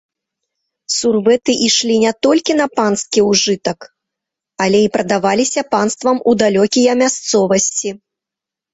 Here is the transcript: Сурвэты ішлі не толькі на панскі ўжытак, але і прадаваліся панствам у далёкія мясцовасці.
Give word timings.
Сурвэты 0.99 1.51
ішлі 1.67 1.97
не 2.05 2.13
толькі 2.29 2.57
на 2.63 2.67
панскі 2.79 3.19
ўжытак, 3.29 3.79
але 4.67 4.83
і 4.89 4.91
прадаваліся 4.99 5.61
панствам 5.77 6.17
у 6.31 6.39
далёкія 6.45 6.91
мясцовасці. 7.07 7.89